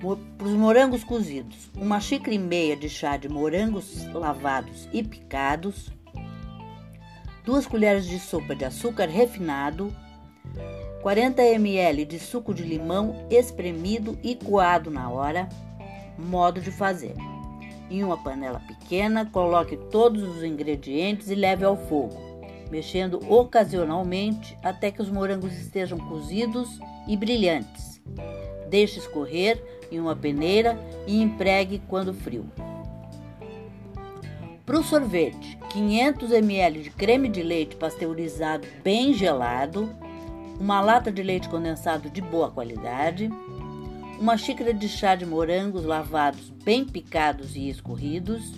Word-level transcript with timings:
para 0.00 0.46
os 0.46 0.54
morangos 0.54 1.04
cozidos, 1.04 1.70
uma 1.76 2.00
xícara 2.00 2.34
e 2.34 2.38
meia 2.38 2.74
de 2.74 2.88
chá 2.88 3.18
de 3.18 3.28
morangos 3.28 4.06
lavados 4.14 4.88
e 4.92 5.02
picados, 5.02 5.90
duas 7.44 7.66
colheres 7.66 8.06
de 8.06 8.18
sopa 8.18 8.56
de 8.56 8.64
açúcar 8.64 9.08
refinado, 9.08 9.94
40 11.02 11.42
ml 11.42 12.04
de 12.06 12.18
suco 12.18 12.54
de 12.54 12.62
limão 12.62 13.26
espremido 13.30 14.18
e 14.22 14.34
coado 14.34 14.90
na 14.90 15.10
hora. 15.10 15.48
Modo 16.18 16.60
de 16.60 16.70
fazer: 16.70 17.14
em 17.90 18.02
uma 18.02 18.16
panela 18.16 18.60
pequena, 18.60 19.26
coloque 19.26 19.76
todos 19.90 20.22
os 20.22 20.42
ingredientes 20.42 21.28
e 21.28 21.34
leve 21.34 21.64
ao 21.64 21.76
fogo, 21.76 22.16
mexendo 22.70 23.20
ocasionalmente 23.30 24.56
até 24.62 24.90
que 24.90 25.02
os 25.02 25.10
morangos 25.10 25.52
estejam 25.52 25.98
cozidos 25.98 26.80
e 27.06 27.16
brilhantes. 27.16 28.00
Deixe 28.70 29.00
escorrer 29.00 29.60
em 29.90 29.98
uma 29.98 30.14
peneira 30.14 30.78
e 31.06 31.20
empregue 31.20 31.82
quando 31.88 32.14
frio. 32.14 32.46
Para 34.64 34.78
o 34.78 34.84
sorvete, 34.84 35.58
500 35.72 36.30
ml 36.30 36.82
de 36.84 36.90
creme 36.90 37.28
de 37.28 37.42
leite 37.42 37.74
pasteurizado 37.74 38.64
bem 38.84 39.12
gelado, 39.12 39.92
uma 40.60 40.80
lata 40.80 41.10
de 41.10 41.20
leite 41.20 41.48
condensado 41.48 42.08
de 42.08 42.20
boa 42.20 42.52
qualidade, 42.52 43.28
uma 44.20 44.36
xícara 44.36 44.72
de 44.72 44.88
chá 44.88 45.16
de 45.16 45.26
morangos 45.26 45.84
lavados 45.84 46.50
bem 46.62 46.84
picados 46.84 47.56
e 47.56 47.68
escorridos, 47.68 48.52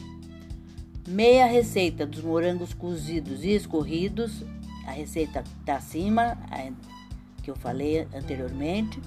meia 1.09 1.47
receita 1.47 2.05
dos 2.05 2.23
morangos 2.23 2.75
cozidos 2.75 3.43
e 3.43 3.53
escorridos, 3.55 4.45
a 4.87 4.91
receita 4.91 5.43
está 5.61 5.77
acima, 5.77 6.37
que 7.43 7.51
eu 7.51 7.57
falei 7.57 8.07
anteriormente, 8.13 9.01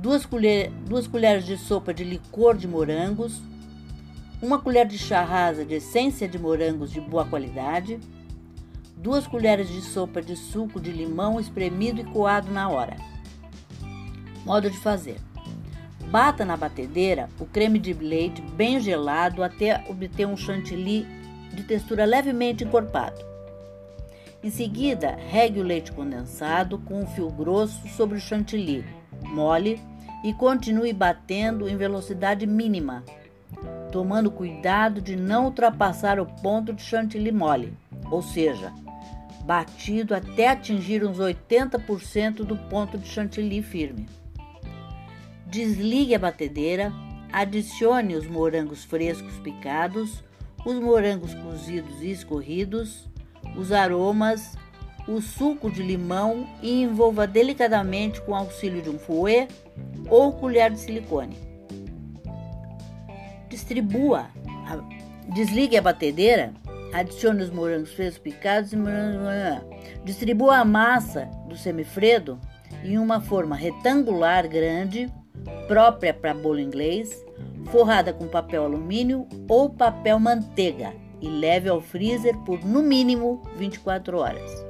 duas, 0.00 0.24
colher, 0.24 0.70
duas 0.86 1.06
colheres 1.06 1.44
de 1.44 1.58
sopa 1.58 1.92
de 1.92 2.04
licor 2.04 2.56
de 2.56 2.66
morangos, 2.66 3.40
uma 4.40 4.58
colher 4.58 4.86
de 4.86 4.96
chá 4.96 5.22
rasa 5.22 5.64
de 5.64 5.74
essência 5.74 6.26
de 6.26 6.38
morangos 6.38 6.90
de 6.90 7.00
boa 7.00 7.26
qualidade, 7.26 8.00
duas 8.96 9.26
colheres 9.26 9.68
de 9.68 9.82
sopa 9.82 10.22
de 10.22 10.34
suco 10.36 10.80
de 10.80 10.90
limão 10.90 11.38
espremido 11.38 12.00
e 12.00 12.04
coado 12.04 12.50
na 12.50 12.70
hora. 12.70 12.96
Modo 14.46 14.70
de 14.70 14.78
fazer: 14.78 15.18
bata 16.10 16.46
na 16.46 16.56
batedeira 16.56 17.28
o 17.38 17.44
creme 17.44 17.78
de 17.78 17.92
leite 17.92 18.40
bem 18.40 18.80
gelado 18.80 19.42
até 19.42 19.84
obter 19.86 20.26
um 20.26 20.36
chantilly 20.36 21.06
de 21.52 21.62
textura 21.64 22.06
levemente 22.06 22.64
encorpado. 22.64 23.22
Em 24.42 24.50
seguida, 24.50 25.18
regue 25.28 25.60
o 25.60 25.62
leite 25.62 25.92
condensado 25.92 26.78
com 26.78 27.02
um 27.02 27.06
fio 27.06 27.28
grosso 27.28 27.86
sobre 27.88 28.16
o 28.16 28.20
chantilly, 28.20 28.82
mole 29.30 29.80
e 30.22 30.32
continue 30.32 30.92
batendo 30.92 31.68
em 31.68 31.76
velocidade 31.76 32.46
mínima, 32.46 33.04
tomando 33.90 34.30
cuidado 34.30 35.00
de 35.00 35.16
não 35.16 35.46
ultrapassar 35.46 36.20
o 36.20 36.26
ponto 36.26 36.72
de 36.72 36.82
chantilly 36.82 37.32
mole, 37.32 37.72
ou 38.10 38.22
seja, 38.22 38.72
batido 39.44 40.14
até 40.14 40.48
atingir 40.48 41.04
uns 41.04 41.18
80% 41.18 42.44
do 42.44 42.56
ponto 42.56 42.98
de 42.98 43.08
chantilly 43.08 43.62
firme. 43.62 44.06
Desligue 45.46 46.14
a 46.14 46.18
batedeira, 46.18 46.92
adicione 47.32 48.14
os 48.14 48.26
morangos 48.26 48.84
frescos 48.84 49.36
picados, 49.38 50.22
os 50.64 50.74
morangos 50.74 51.34
cozidos 51.34 52.02
e 52.02 52.10
escorridos, 52.10 53.08
os 53.56 53.72
aromas, 53.72 54.56
o 55.06 55.20
suco 55.20 55.70
de 55.70 55.82
limão 55.82 56.46
e 56.62 56.82
envolva 56.82 57.26
delicadamente 57.26 58.20
com 58.22 58.34
auxílio 58.34 58.82
de 58.82 58.90
um 58.90 58.98
fouet 58.98 59.48
ou 60.08 60.32
colher 60.32 60.70
de 60.70 60.80
silicone. 60.80 61.36
Distribua, 63.48 64.26
desligue 65.34 65.76
a 65.76 65.82
batedeira, 65.82 66.52
adicione 66.92 67.42
os 67.42 67.50
morangos 67.50 67.92
frescos 67.92 68.18
picados 68.18 68.72
e 68.72 68.76
distribua 70.04 70.58
a 70.58 70.64
massa 70.64 71.28
do 71.48 71.56
semifredo 71.56 72.38
em 72.84 72.98
uma 72.98 73.20
forma 73.20 73.56
retangular 73.56 74.48
grande, 74.48 75.12
própria 75.66 76.14
para 76.14 76.34
bolo 76.34 76.58
inglês, 76.58 77.24
forrada 77.70 78.12
com 78.12 78.26
papel 78.26 78.64
alumínio 78.64 79.26
ou 79.48 79.70
papel 79.70 80.18
manteiga 80.18 80.92
e 81.20 81.28
leve 81.28 81.68
ao 81.68 81.80
freezer 81.80 82.36
por 82.38 82.64
no 82.64 82.82
mínimo 82.82 83.42
24 83.56 84.18
horas. 84.18 84.69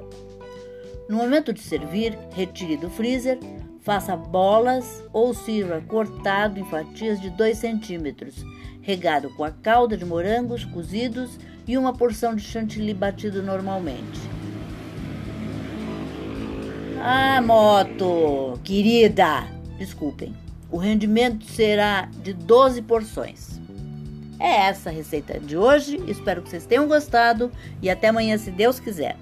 No 1.10 1.16
momento 1.16 1.53
de 1.53 1.60
servir, 1.60 2.16
retire 2.31 2.76
do 2.76 2.88
freezer, 2.88 3.37
faça 3.81 4.16
bolas 4.16 5.03
ou 5.12 5.34
sirva 5.34 5.81
cortado 5.81 6.60
em 6.60 6.65
fatias 6.65 7.21
de 7.21 7.28
2 7.31 7.59
centímetros, 7.59 8.47
regado 8.81 9.28
com 9.31 9.43
a 9.43 9.50
calda 9.50 9.97
de 9.97 10.04
morangos 10.04 10.65
cozidos 10.65 11.37
e 11.66 11.76
uma 11.76 11.93
porção 11.93 12.37
de 12.37 12.44
chantilly 12.44 12.94
batido 12.94 13.43
normalmente. 13.43 14.20
Ah, 17.03 17.43
moto, 17.43 18.60
querida, 18.62 19.49
desculpem. 19.78 20.32
O 20.70 20.76
rendimento 20.76 21.44
será 21.44 22.09
de 22.22 22.32
12 22.32 22.82
porções. 22.82 23.60
É 24.38 24.69
essa 24.69 24.91
a 24.91 24.93
receita 24.93 25.41
de 25.41 25.56
hoje. 25.56 26.00
Espero 26.06 26.41
que 26.41 26.50
vocês 26.50 26.66
tenham 26.66 26.87
gostado 26.87 27.50
e 27.82 27.91
até 27.91 28.06
amanhã, 28.06 28.38
se 28.38 28.53
Deus 28.53 28.78
quiser. 28.78 29.16